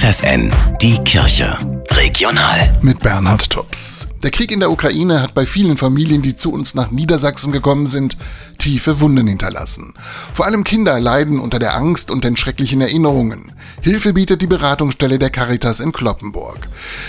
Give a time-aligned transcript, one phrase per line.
[0.00, 1.58] FFN, die Kirche.
[1.90, 2.72] Regional.
[2.80, 4.08] Mit Bernhard Tubbs.
[4.22, 7.86] Der Krieg in der Ukraine hat bei vielen Familien, die zu uns nach Niedersachsen gekommen
[7.86, 8.16] sind,
[8.56, 9.92] tiefe Wunden hinterlassen.
[10.32, 13.52] Vor allem Kinder leiden unter der Angst und den schrecklichen Erinnerungen.
[13.82, 16.66] Hilfe bietet die Beratungsstelle der Caritas in Kloppenburg.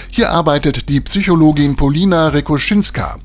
[0.10, 3.20] Hier arbeitet die Psychologin Polina Rekoschinska.